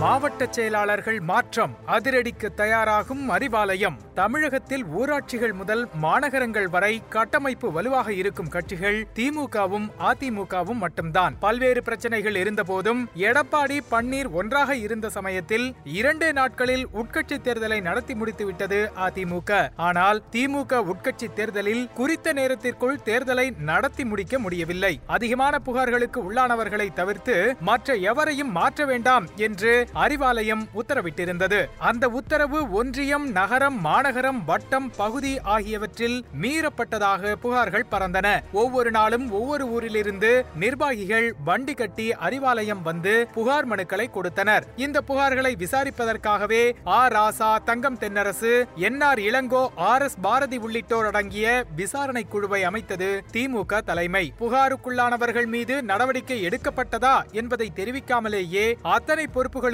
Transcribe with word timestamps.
மாவட்ட 0.00 0.46
செயலாளர்கள் 0.50 1.20
மாற்றம் 1.20 1.76
அதிரடிக்கு 1.86 2.54
தயாராகும் 2.54 3.30
அறிவாலயம். 3.30 3.96
தமிழகத்தில் 4.14 4.84
ஊராட்சிகள் 4.84 5.52
முதல் 5.52 5.88
மாநகரங்கள் 6.02 6.68
வரை 6.68 7.02
கட்டமைப்பு 7.08 7.72
வலுவாக 7.72 8.12
இருக்கும் 8.12 8.48
கட்சிகள் 8.48 9.06
திமுகவும் 9.14 9.88
அதிமுகவும் 9.98 10.80
மட்டும்தான். 10.80 11.38
பல்வேறு 11.38 11.82
பிரச்சனைகள் 11.82 12.34
இருந்தபோதும் 12.34 13.08
எடப்பாடி 13.14 13.78
பன்னீர் 13.90 14.30
ஒன்றாக 14.30 14.76
இருந்த 14.76 15.08
சமயத்தில் 15.08 15.74
இரண்டே 15.84 16.32
நாட்களில் 16.32 16.88
உட்கட்சி 16.88 17.38
தேர்தலை 17.38 17.80
நடத்தி 17.80 18.14
முடித்துவிட்டது 18.14 18.90
அதிமுக. 18.96 19.70
ஆனால் 19.76 20.22
திமுக 20.32 20.92
உட்கட்சி 20.92 21.32
தேர்தலில் 21.34 21.88
குறித்த 21.94 22.32
நேரத்திற்குள் 22.32 23.00
தேர்தலை 23.04 23.58
நடத்தி 23.58 24.04
முடிக்க 24.04 24.38
முடியவில்லை. 24.38 25.00
அதிகமான 25.06 25.60
புகார்களுக்கு 25.66 26.16
உள்ளானவர்களை 26.16 26.92
தவிர்த்து 26.92 27.56
மற்ற 27.60 27.94
எவரையும் 27.94 28.50
மாற்ற 28.50 28.84
வேண்டாம் 28.84 29.26
என்று 29.36 29.85
அறிவாலயம் 29.94 30.68
உத்தரவிட்டிருந்தது. 30.74 31.66
அந்த 31.78 32.08
உத்தரவு 32.08 32.70
ஒன்றியம் 32.70 33.30
நகரம் 33.30 33.80
மாநகரம் 33.80 34.44
வட்டம் 34.44 34.92
பகுதி 34.96 35.40
ஆகியவற்றில் 35.40 36.24
மீறப்பட்டதாக 36.40 37.34
புகார்கள் 37.42 37.84
பறந்தன. 37.90 38.42
ஒவ்வொரு 38.52 38.90
நாளும் 38.90 39.30
ஒவ்வொரு 39.30 39.66
ஊரிலிருந்து 39.66 40.44
நிர்வாகிகள் 40.54 41.34
வண்டி 41.44 41.74
கட்டி 41.74 42.10
அறிவாலயம் 42.10 42.82
வந்து 42.82 43.28
புகார் 43.34 43.68
மனுக்களை 43.68 44.10
கொடுத்தனர். 44.10 44.66
இந்த 44.76 45.02
புகார்களை 45.08 45.54
விசாரிப்பதற்காகவே 45.56 46.72
ஆ. 46.86 47.08
Raja 47.08 47.62
Thangam 47.64 47.98
Thennarasu 47.98 48.64
N. 48.74 49.00
R. 49.00 49.18
Elango 49.18 49.68
R. 49.76 50.02
S. 50.02 50.16
Bharathi 50.22 50.56
உள்ளிட்டோர் 50.56 51.06
அடங்கிய 51.06 51.64
விசாரணை 51.76 52.24
குழுவை 52.24 52.64
அமைத்தது 52.64 53.22
திமுக 53.32 53.80
தலைமை. 53.80 54.32
புகாருக்குள்ளானவர்கள் 54.40 55.46
மீது 55.46 55.82
நடவடிக்கை 55.82 56.46
எடுக்கப்பட்டதா 56.46 57.32
என்பதை 57.32 57.72
தெரிவிக்காமலேயே 57.76 58.74
அத்தனை 58.82 59.26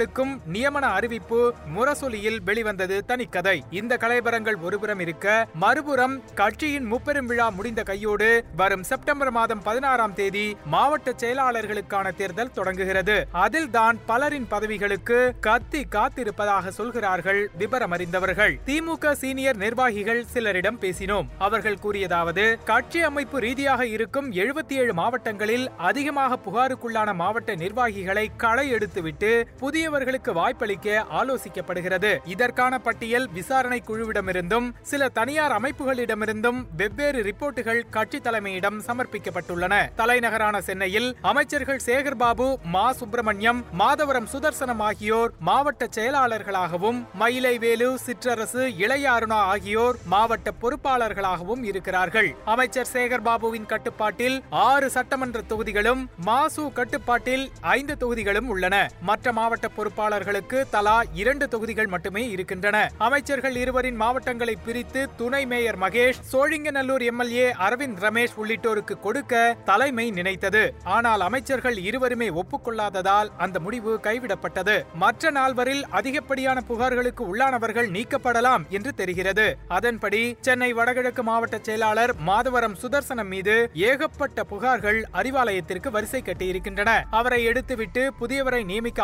பொறுப்புகளுக்கும் 0.03 0.33
நியமன 0.53 0.85
அறிவிப்பு 0.97 1.39
முரசொலியில் 1.75 2.39
வெளிவந்தது 2.47 2.97
தனிக்கதை. 3.09 3.55
இந்த 3.79 3.93
கலைபரங்கள் 4.03 4.57
ஒருபுறம் 4.65 5.01
இருக்க 5.05 5.25
மறுபுறம் 5.63 6.15
கட்சியின் 6.39 6.87
முப்பெரும் 6.91 7.29
விழா 7.31 7.47
முடிந்த 7.57 7.81
கையோடு 7.89 8.29
வரும் 8.59 8.85
செப்டம்பர் 8.89 9.31
மாதம் 9.37 9.63
பதினாறாம் 9.67 10.15
தேதி 10.19 10.45
மாவட்ட 10.73 11.13
செயலாளர்களுக்கான 11.21 12.07
தேர்தல் 12.19 12.53
தொடங்குகிறது. 12.57 13.17
அதில் 13.45 13.69
தான் 13.77 13.99
பலரின் 14.09 14.49
பதவிகளுக்கு 14.53 15.19
கத்தி 15.47 15.81
காத்திருப்பதாக 15.95 16.73
சொல்கிறார்கள் 16.79 17.41
விபரம் 17.61 17.95
அறிந்தவர்கள் 17.97 18.55
திமுக 18.69 19.13
சீனியர் 19.21 19.61
நிர்வாகிகள் 19.63 20.23
சிலரிடம் 20.33 20.81
பேசினோம். 20.83 21.29
அவர்கள் 21.47 21.81
கூறியதாவது 21.85 22.45
கட்சி 22.71 23.01
அமைப்பு 23.09 23.39
ரீதியாக 23.47 23.81
இருக்கும் 23.95 24.29
எழுபத்தி 24.41 24.75
ஏழு 24.81 24.93
மாவட்டங்களில் 25.01 25.65
அதிகமாக 25.89 26.39
புகாருக்குள்ளான 26.45 27.09
மாவட்ட 27.23 27.51
நிர்வாகிகளை 27.63 28.25
களை 28.37 28.67
எடுத்துவிட்டு 28.75 29.31
புதிய 29.59 29.91
புதியவர்களுக்கு 29.93 30.31
வாய்ப்பளிக்க 30.37 30.87
ஆலோசிக்கப்படுகிறது. 31.19 32.11
இதற்கான 32.25 32.77
பட்டியல் 32.77 33.27
விசாரணை 33.29 33.83
குழுவிடமிருந்தும் 33.87 34.67
சில 34.81 35.09
தனியார் 35.09 35.53
அமைப்புகளிடமிருந்தும் 35.57 36.59
வெவ்வேறு 36.77 37.19
ரிப்போர்ட்டுகள் 37.23 37.81
கட்சி 37.89 38.19
தலைமையிடம் 38.19 38.79
சமர்ப்பிக்கப்பட்டுள்ளன. 38.87 39.73
தலைநகரான 39.95 40.61
சென்னையில் 40.61 41.17
அமைச்சர்கள் 41.21 41.81
சேகர்பாபு 41.85 42.47
மா. 42.63 42.85
சுப்பிரமணியம் 42.93 43.65
மாதவரம் 43.79 44.29
சுதர்சனம் 44.33 44.81
ஆகியோர் 44.87 45.31
மாவட்ட 45.39 45.87
செயலாளர்களாகவும் 45.97 46.99
மயிலைவேலு 47.19 47.89
சிற்றரசு 48.05 48.63
இளைய 48.77 49.11
அருணா 49.11 49.39
ஆகியோர் 49.53 49.99
மாவட்ட 50.05 50.51
பொறுப்பாளர்களாகவும் 50.61 51.63
இருக்கிறார்கள். 51.63 52.35
அமைச்சர் 52.45 52.91
சேகர்பாபுவின் 52.93 53.65
கட்டுப்பாட்டில் 53.65 54.43
ஆறு 54.49 54.89
சட்டமன்ற 54.89 55.41
தொகுதிகளும் 55.47 56.03
மாசு 56.15 56.71
கட்டுப்பாட்டில் 56.73 57.49
ஐந்து 57.61 57.97
தொகுதிகளும் 57.97 58.51
உள்ளன. 58.55 58.75
மற்ற 59.01 59.31
மாவட்ட 59.31 59.71
பொறுப்பாளர்களுக்கு 59.83 60.65
தலா 60.69 61.03
இரண்டு 61.13 61.47
தொகுதிகள் 61.47 61.87
மட்டுமே 61.87 62.29
இருக்கின்றன. 62.29 62.89
அமைச்சர்கள் 62.97 63.55
இருவரின் 63.55 63.95
மாவட்டங்களை 63.95 64.57
பிரித்து 64.65 65.09
துணை 65.15 65.45
மேயர் 65.45 65.79
மகேஷ் 65.79 66.19
சோழிங்கநல்லூர் 66.31 67.03
எம்எல்ஏ 67.03 67.51
அரவிந்த் 67.51 67.99
ரமேஷ் 67.99 68.35
உள்ளிட்டோருக்கு 68.37 68.99
கொடுக்க 68.99 69.57
தலைமை 69.65 70.11
நினைத்தது. 70.11 70.73
ஆனால் 70.83 71.21
அமைச்சர்கள் 71.21 71.77
இருவருமே 71.77 72.29
ஒப்புக்கொள்ளாததால் 72.29 73.31
அந்த 73.37 73.59
முடிவு 73.59 73.99
கைவிடப்பட்டது. 74.03 74.83
மற்ற 74.93 75.31
நால்வரில் 75.31 75.83
அதிகப்படியான 75.89 76.61
புகார்களுக்கு 76.69 77.23
உள்ளானவர்கள் 77.31 77.89
நீக்கப்படலாம் 77.97 78.67
என்று 78.69 78.93
தெரிகிறது. 78.93 79.57
அதன்படி 79.67 80.37
சென்னை 80.41 80.73
வடகிழக்கு 80.73 81.23
மாவட்ட 81.23 81.59
செயலாளர் 81.61 82.15
மாதவரம் 82.25 82.79
சுதர்சனம் 82.81 83.31
மீது 83.35 83.69
ஏகப்பட்ட 83.73 84.45
புகார்கள் 84.49 85.01
அறிவாலயத்திற்கு 85.13 85.91
வரிசை 85.91 86.21
கட்டியிருக்கின்றன. 86.21 87.03
அவரை 87.11 87.43
எடுத்துவிட்டு 87.43 88.11
புதியவரை 88.21 88.63
நியமிக்க 88.63 89.01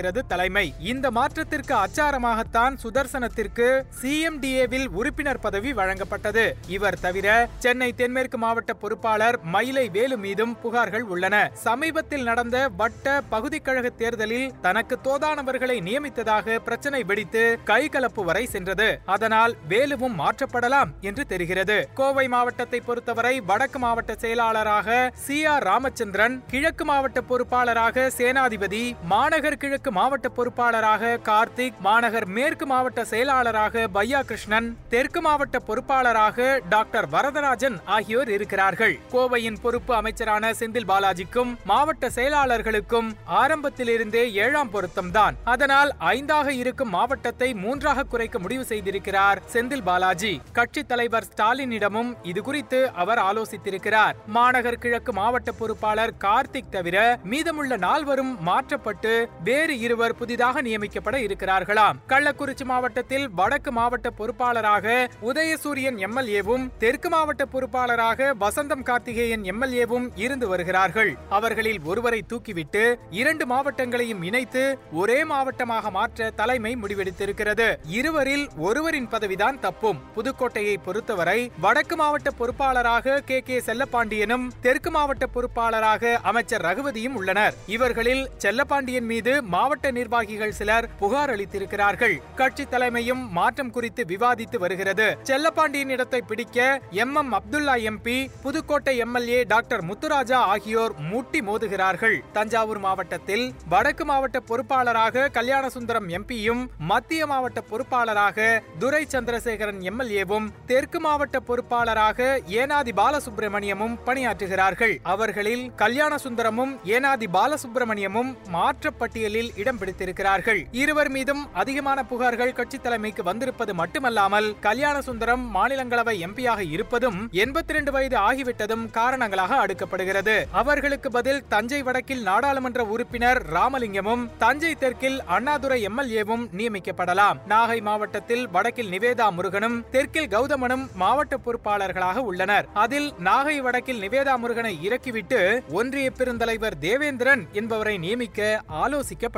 ஆலோசித்திருக்கிறது 0.00 0.20
தலைமை. 0.32 0.66
இந்த 0.92 1.06
மாற்றத்திற்கு 1.18 1.74
அச்சாரமாகத்தான் 1.84 2.74
சுதர்சனத்திற்கு 2.82 3.68
சிஎம்டிஏவில் 4.00 4.88
உறுப்பினர் 4.98 5.42
பதவி 5.46 5.70
வழங்கப்பட்டது. 5.80 6.44
இவர் 6.76 7.00
தவிர 7.04 7.28
சென்னை 7.64 7.90
தென்மேற்கு 8.00 8.38
மாவட்ட 8.44 8.72
பொறுப்பாளர் 8.82 9.38
மயிலை 9.54 9.86
வேலு 9.96 10.16
மீதும் 10.24 10.54
புகார்கள் 10.62 11.06
உள்ளன. 11.12 11.36
சமீபத்தில் 11.66 12.26
நடந்த 12.30 12.56
வட்ட 12.80 13.06
பகுதிக் 13.34 13.66
கழக 13.66 13.86
தேர்தலில் 14.00 14.52
தனக்கு 14.66 14.96
தோதானவர்களை 15.06 15.76
நியமித்ததாக 15.88 16.58
பிரச்சனை 16.68 17.02
வெடித்து 17.10 17.44
கைகலப்பு 17.70 18.24
வரை 18.30 18.44
சென்றது. 18.54 18.88
அதனால் 19.16 19.54
வேலுவும் 19.72 20.18
மாற்றப்படலாம் 20.22 20.92
என்று 21.08 21.24
தெரிகிறது. 21.32 21.78
கோவை 22.00 22.26
மாவட்டத்தை 22.34 22.80
பொறுத்தவரை 22.88 23.34
வடக்கு 23.50 23.78
மாவட்ட 23.78 24.12
செயலாளராக 24.24 24.98
சி 25.26 25.38
ஆர் 25.54 25.66
ராமச்சந்திரன் 25.70 26.36
கிழக்கு 26.52 26.84
மாவட்ட 26.90 27.18
பொறுப்பாளராக 27.30 28.06
சேனாதிபதி 28.18 28.82
மாநகர் 29.12 29.60
கிழக்கு 29.62 29.89
மாவட்ட 29.90 30.28
பொறுப்பாளராக 30.36 31.18
கார்த்திக் 31.28 31.80
மாநகர் 31.80 32.26
மேற்கு 32.26 32.66
மாவட்ட 32.66 33.04
செயலாளராக 33.04 33.88
பையா 33.94 34.20
கிருஷ்ணன் 34.20 34.78
தெற்கு 34.88 35.20
மாவட்ட 35.20 35.58
பொறுப்பாளராக 35.68 36.60
டாக்டர் 36.68 37.08
வரதராஜன் 37.08 37.76
ஆகியோர் 37.84 38.28
இருக்கிறார்கள். 38.28 38.98
கோவையின் 39.12 39.60
பொறுப்பு 39.62 39.94
அமைச்சரான 39.94 40.52
செந்தில் 40.52 40.88
பாலாஜிக்கும் 40.90 41.56
மாவட்ட 41.64 42.08
செயலாளர்களுக்கும் 42.08 43.08
ஆரம்பத்திலிருந்தே 43.24 44.32
ஏழாம் 44.32 44.72
பொருத்தம்தான் 44.72 45.34
அதனால் 45.44 45.92
ஐந்தாக 45.98 46.48
இருக்கும் 46.48 46.88
மாவட்டத்தை 46.88 47.54
மூன்றாக 47.54 48.02
குறைக்க 48.02 48.38
முடிவு 48.38 48.64
செய்திருக்கிறார் 48.64 49.42
செந்தில் 49.52 49.82
பாலாஜி. 49.82 50.40
கட்சி 50.52 50.84
தலைவர் 50.84 51.28
ஸ்டாலினிடமும் 51.30 52.12
இது 52.22 52.42
குறித்து 52.42 52.90
அவர் 52.92 53.18
ஆலோசித்திருக்கிறார். 53.18 54.14
மாநகர் 54.26 54.78
கிழக்கு 54.78 55.12
மாவட்ட 55.12 55.52
பொறுப்பாளர் 55.52 56.14
கார்த்திக் 56.24 56.68
தவிர 56.70 57.18
மீதமுள்ள 57.24 57.76
நால்வரும் 57.76 58.42
மாற்றப்பட்டு 58.42 59.28
வேறு 59.44 59.79
இருவர் 59.80 60.14
புதிதாக 60.14 60.62
நியமிக்கப்பட 60.62 61.16
இருக்கிறார்களாம். 61.18 61.98
கள்ளக்குறிச்சி 62.08 62.64
மாவட்டத்தில் 62.64 63.30
வடக்கு 63.30 63.72
மாவட்ட 63.72 64.10
பொறுப்பாளராக 64.18 65.08
உதயசூரியன் 65.22 65.98
எம்எல்ஏவும் 65.98 66.70
தெற்கு 66.78 67.08
மாவட்ட 67.08 67.44
பொறுப்பாளராக 67.52 68.34
வசந்தம் 68.40 68.82
கார்த்திகேயன் 68.82 69.42
எம்எல்ஏவும் 69.42 70.08
இருந்து 70.14 70.48
வருகிறார்கள். 70.48 71.16
அவர்களில் 71.28 71.80
ஒருவரை 71.84 72.24
தூக்கிவிட்டு 72.28 72.94
இரண்டு 73.10 73.46
மாவட்டங்களையும் 73.46 74.22
இணைத்து 74.22 74.78
ஒரே 74.92 75.24
மாவட்டமாக 75.24 75.90
மாற்ற 75.90 76.30
தலைமை 76.30 76.76
முடிவெடுத்திருக்கிறது. 76.82 77.76
இருவரில் 77.84 78.48
ஒருவரின் 78.56 79.08
பதவிதான் 79.08 79.58
தப்பும். 79.58 80.00
புதுக்கோட்டையை 80.16 80.76
பொறுத்தவரை 80.84 81.50
வடக்கு 81.60 81.96
மாவட்ட 81.96 82.30
பொறுப்பாளராக 82.38 83.18
கே. 83.18 83.40
கே. 83.40 83.58
செல்லப்பாண்டியனும் 83.58 84.48
தெற்கு 84.60 84.90
மாவட்ட 84.90 85.26
பொறுப்பாளராக 85.34 86.14
அமைச்சர் 86.22 86.62
ரகுவதியும் 86.62 87.14
உள்ளனர். 87.14 87.54
இவர்களில் 87.66 88.28
செல்லப்பாண்டியன் 88.36 89.04
மீது 89.04 89.42
மாவட்ட 89.42 89.68
நிர்வாகிகள் 89.78 90.52
சிலர் 90.52 90.88
புகார் 90.98 91.30
அளித்திருக்கிறார்கள். 91.30 92.20
கட்சி 92.34 92.64
தலைமையும் 92.64 93.30
மாற்றம் 93.30 93.70
குறித்து 93.70 94.04
விவாதித்து 94.04 94.58
வருகிறது. 94.58 95.16
செல்லப்பாண்டியின் 95.22 95.88
இடத்தை 95.88 96.20
பிடிக்க 96.20 96.80
M 96.90 97.14
M 97.14 97.32
Abdullah 97.32 97.74
MP 97.90 98.30
Pudukkottai 98.42 98.96
MLA 98.96 99.42
doctor 99.42 99.84
Muthuraja 99.84 100.38
ஆகியோர் 100.52 100.94
முட்டி 100.98 101.40
மோதுகிறார்கள். 101.40 102.18
தஞ்சாவூர் 102.32 102.78
மாவட்டத்தில் 102.78 103.54
வடக்கு 103.68 104.04
மாவட்ட 104.04 104.40
பொறுப்பாளராக 104.40 105.28
கல்யாணசுந்தரம் 105.28 106.08
எம்பியும் 106.08 106.68
மத்திய 106.78 107.26
மாவட்ட 107.26 107.62
பொறுப்பாளராக 107.70 108.60
துரை 108.78 109.06
சந்திரசேகரன் 109.08 109.80
எம்எல்ஏவும் 109.80 110.52
தெற்கு 110.66 111.00
மாவட்ட 111.00 111.40
பொறுப்பாளராக 111.40 112.40
ஏனாதி 112.46 112.92
பாலசுப்பிரமணியமும் 112.96 113.98
பணியாற்றுகிறார்கள். 114.06 114.96
அவர்களில் 115.02 115.72
கல்யாணசுந்தரமும் 115.76 116.76
ஏனாதி 116.84 117.26
பாலசுப்பிரமணியமும் 117.32 118.36
மாற்றப்பட்டியலில் 118.52 119.50
இடம் 119.60 119.78
பிடித்திருக்கிறார்கள். 119.80 120.60
இருவர் 120.82 121.10
மீதும் 121.16 121.42
அதிகமான 121.62 122.04
புகார்கள் 122.10 122.56
கட்சி 122.58 122.78
தலைமைக்கு 122.78 123.22
வந்திருப்பது 123.30 123.74
மட்டுமல்லாமல் 123.80 124.48
கல்யாண 124.66 124.96
சுந்தரம் 125.08 125.44
மாநிலங்களவை 125.56 126.16
எம்பியாக 126.26 126.60
இருப்பதும் 126.74 127.18
எண்பத்தி 127.42 127.72
ரெண்டு 127.76 127.92
வயது 127.96 128.16
ஆகிவிட்டதும் 128.28 128.84
காரணங்களாக 128.98 129.58
அடுக்கப்படுகிறது. 129.64 130.36
அவர்களுக்கு 130.60 131.10
பதில் 131.18 131.42
தஞ்சை 131.48 131.82
வடக்கில் 131.82 132.22
நாடாளுமன்ற 132.22 132.84
உறுப்பினர் 132.94 133.40
ராமலிங்கமும் 133.56 134.24
தஞ்சை 134.38 134.72
தெற்கில் 134.74 135.18
அண்ணாதுரை 135.36 135.78
எம்எல்ஏவும் 135.88 136.44
நியமிக்கப்படலாம். 136.58 137.38
நாகை 137.52 137.78
மாவட்டத்தில் 137.88 138.44
வடக்கில் 138.56 138.90
நிவேதா 138.94 139.28
முருகனும் 139.38 139.78
தெற்கில் 139.90 140.30
கௌதமனும் 140.34 140.84
மாவட்ட 140.94 141.38
பொறுப்பாளர்களாக 141.44 142.24
உள்ளனர். 142.30 142.68
அதில் 142.84 143.08
நாகை 143.28 143.56
வடக்கில் 143.66 144.00
நிவேதா 144.04 144.36
முருகனை 144.44 144.74
இறக்கிவிட்டு 144.86 145.40
ஒன்றிய 145.78 146.08
பெருந்தலைவர் 146.18 146.78
தேவேந்திரன் 146.86 147.42
என்பவரை 147.52 147.94
நியமிக்க 148.04 148.38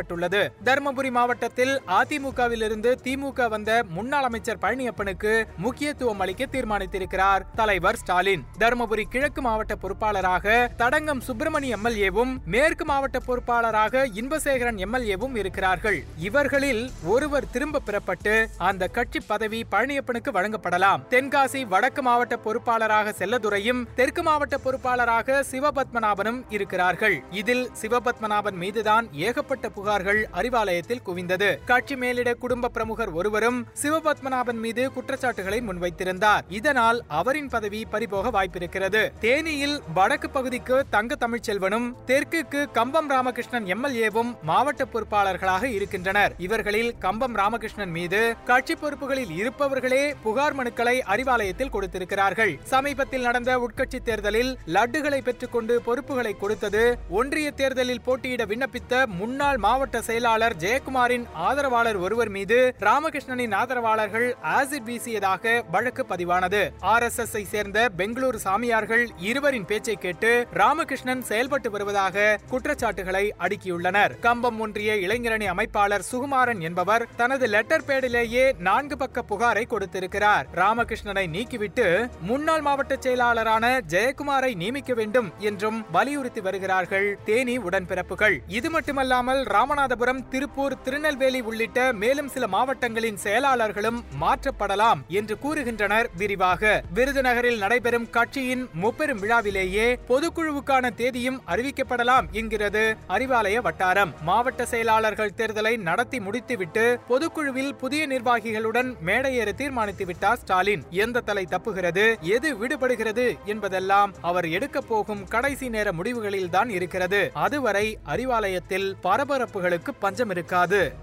ஆலோசிக்கப்பட்டுள்ளது 0.02 0.40
தருமபுரி 0.64 1.10
மாவட்டத்தில் 1.10 1.80
அதிமுகவிலிருந்து 1.98 2.90
திமுக 3.04 3.48
வந்த 3.48 3.82
முன்னாள் 3.88 4.22
அமைச்சர் 4.22 4.60
பழனியப்பனுக்கு 4.62 5.32
முக்கியத்துவம் 5.56 6.20
அளிக்க 6.20 6.46
தீர்மானித்திருக்கிறார் 6.46 7.44
தலைவர் 7.54 7.96
ஸ்டாலின். 7.96 8.44
தருமபுரி 8.58 9.04
கிழக்கு 9.14 9.42
மாவட்ட 9.42 9.74
பொறுப்பாளராக 9.82 10.68
தடங்கம் 10.76 11.22
சுப்பிரமணி 11.28 11.68
எம்எல்ஏவும் 11.76 12.32
மேற்கு 12.46 12.84
மாவட்ட 12.84 13.20
பொறுப்பாளராக 13.26 14.04
இன்பசேகரன் 14.20 14.80
எம்எல்ஏவும் 14.86 15.36
இருக்கிறார்கள். 15.36 16.04
இவர்களில் 16.18 16.90
ஒருவர் 17.06 17.50
திரும்ப 17.50 17.82
பெறப்பட்டு 17.86 18.46
அந்த 18.58 18.88
கட்சி 18.88 19.20
பதவி 19.20 19.66
பழனியப்பனுக்கு 19.70 20.30
வழங்கப்படலாம். 20.38 21.02
தென்காசி 21.10 21.62
வடக்கு 21.66 22.02
மாவட்ட 22.02 22.38
பொறுப்பாளராக 22.44 23.14
செல்லதுரையும் 23.18 23.82
தெற்கு 23.94 24.22
மாவட்ட 24.22 24.58
பொறுப்பாளராக 24.64 25.42
சிவபத்மநாபனும் 25.50 26.40
இருக்கிறார்கள். 26.48 27.22
இதில் 27.30 27.70
சிவபத்மநாபன் 27.80 28.58
மீதுதான் 28.62 29.12
ஏகப்பட்ட 29.12 29.68
புகார் 29.68 29.91
புகார்கள் 29.92 30.20
அறிவாலயத்தில் 30.32 31.02
குவிந்தது. 31.06 31.64
கட்சி 31.64 31.96
மேலிட 31.96 32.34
குடும்ப 32.34 32.68
பிரமுகர் 32.68 33.10
ஒருவரும் 33.12 33.66
சிவபத்மநாபன் 33.82 34.60
மீது 34.64 34.92
குற்றச்சாட்டுகளை 34.92 35.60
முன்வைத்திருந்தார். 35.60 36.40
இதனால் 36.48 37.04
அவரின் 37.08 37.48
பதவி 37.48 37.86
பறிபோக 37.90 38.30
வாய்ப்பிருக்கிறது. 38.30 39.10
தேனியில் 39.20 39.78
வடக்கு 39.94 40.30
பகுதிக்கு 40.30 40.84
தங்க 40.90 41.16
தமிழ்ச்செல்வனும் 41.20 41.92
தெற்குக்கு 42.06 42.70
கம்பம் 42.72 43.10
ராமகிருஷ்ணன் 43.10 43.64
எம்எல்ஏவும் 43.64 44.30
மாவட்ட 44.42 44.86
பொறுப்பாளர்களாக 44.92 45.64
இருக்கின்றனர். 45.64 46.34
இவர்களில் 46.38 46.98
கம்பம் 46.98 47.36
ராமகிருஷ்ணன் 47.36 47.90
மீது 47.90 48.34
கட்சி 48.44 48.74
பொறுப்புகளில் 48.74 49.34
இருப்பவர்களே 49.40 50.14
புகார் 50.22 50.56
மனுக்களை 50.56 50.96
அறிவாலயத்தில் 51.08 51.70
கொடுத்திருக்கிறார்கள். 51.70 52.58
சமீபத்தில் 52.64 53.22
நடந்த 53.22 53.58
உட்கட்சி 53.58 54.02
தேர்தலில் 54.02 54.58
லட்டுகளை 54.66 55.20
பெற்றுக்கொண்டு 55.20 55.82
பொறுப்புகளை 55.82 56.36
கொடுத்தது 56.40 56.98
ஒன்றிய 57.10 57.50
தேர்தலில் 57.50 58.00
போட்டியிட 58.00 58.44
விண்ணப்பித்த 58.44 59.06
முன்னாள் 59.06 59.56
மாவட்ட 59.56 59.80
மாவட்ட 59.82 60.08
செயலாளர் 60.08 60.54
ஜெயக்குமாரின் 60.62 61.24
ஆதரவாளர் 61.44 61.96
ஒருவர் 61.96 62.30
மீது 62.34 62.56
ராமகிருஷ்ணனின் 62.86 63.54
ஆதரவாளர்கள் 63.60 64.26
ஆசிட் 64.56 64.84
வீசியதாக 64.88 65.54
வழக்கு 65.70 66.02
பதிவானது. 66.10 66.60
ஆர் 66.80 67.02
எஸ் 67.02 67.18
எஸ் 67.22 67.34
சேர்ந்த 67.52 67.78
பெங்களூரு 67.98 68.38
சாமியார்கள் 68.44 69.02
இருவரின் 69.28 69.64
பேச்சை 69.64 69.96
கேட்டு 70.04 70.30
ராமகிருஷ்ணன் 70.60 71.24
செயல்பட்டு 71.30 71.70
வருவதாக 71.70 72.26
குற்றச்சாட்டுகளை 72.50 73.24
அடுக்கியுள்ளனர். 73.38 74.14
கம்பம் 74.26 74.60
ஒன்றிய 74.60 74.94
இளைஞரணி 75.06 75.48
அமைப்பாளர் 75.54 76.06
சுகுமாரன் 76.10 76.60
என்பவர் 76.60 77.06
தனது 77.16 77.46
லெட்டர் 77.46 77.86
பேடிலேயே 77.88 78.44
நான்கு 78.68 78.96
பக்க 78.96 79.24
புகாரை 79.32 79.66
கொடுத்திருக்கிறார். 79.66 80.46
ராமகிருஷ்ணனை 80.54 81.26
நீக்கிவிட்டு 81.36 81.88
முன்னாள் 82.20 82.64
மாவட்ட 82.68 82.98
செயலாளரான 83.00 83.74
ஜெயக்குமாரை 83.96 84.52
நியமிக்க 84.54 84.94
வேண்டும் 84.94 85.32
என்றும் 85.50 85.84
வலியுறுத்தி 85.98 86.40
வருகிறார்கள் 86.40 87.18
தேனி 87.24 87.58
உடன்பிறப்புகள். 87.58 88.38
இது 88.60 88.70
மட்டுமல்லாமல் 88.70 89.42
ராம 89.42 89.70
ராமநாதபுரம் 89.72 90.28
திருப்பூர் 90.28 90.82
திருநெல்வேலி 90.82 91.40
உள்ளிட்ட 91.40 91.92
மேலும் 91.92 92.28
சில 92.28 92.46
மாவட்டங்களின் 92.46 93.18
செயலாளர்களும் 93.22 93.98
மாற்றப்படலாம் 94.20 95.00
என்று 95.08 95.36
கூறுகின்றனர். 95.42 96.06
விரிவாக 96.16 96.82
விருதுநகரில் 96.94 97.58
நடைபெறும் 97.58 98.10
கட்சியின் 98.10 98.68
முப்பெரும் 98.72 99.22
விழாவிலேயே 99.22 99.86
பொதுக்குழுவுக்கான 100.08 100.94
தேதியும் 100.94 101.42
அறிவிக்கப்படலாம் 101.48 102.30
என்கிறது. 102.30 102.96
அறிவாலய 103.08 103.60
வட்டாரம் 103.60 104.12
மாவட்ட 104.22 104.66
செயலாளர்கள் 104.66 105.32
தேர்தலை 105.36 105.76
நடத்தி 105.78 106.20
முடித்துவிட்டு 106.20 106.98
பொதுக்குழுவில் 107.08 107.74
புதிய 107.74 108.06
நிர்வாகிகளுடன் 108.06 108.94
மேடையேற 109.06 109.52
தீர்மானித்து 109.52 110.06
விட்டார் 110.06 110.38
ஸ்டாலின். 110.38 110.84
எந்த 110.90 111.20
தலை 111.20 111.46
தப்புகிறது 111.50 112.20
எது 112.20 112.56
விடுபடுகிறது 112.56 113.26
என்பதெல்லாம் 113.44 114.12
அவர் 114.20 114.48
எடுக்க 114.48 114.80
போகும் 114.80 115.24
கடைசி 115.28 115.68
நேர 115.68 115.92
முடிவுகளில்தான் 116.02 116.68
இருக்கிறது. 116.68 117.30
அதுவரை 117.34 117.98
அறிவாலயத்தில் 118.06 118.92
பரபரப்பு 119.00 119.60
பரபரப்புகளுக்கு 119.62 119.92
பஞ்சம் 119.98 120.30
இருக்காது. 120.30 121.01